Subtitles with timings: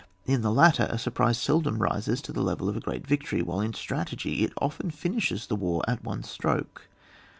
[0.25, 3.43] In the latter, a surprise sel dom rises to the level of a great victory,
[3.43, 6.87] while in strategy it often finishes the war at one stroke.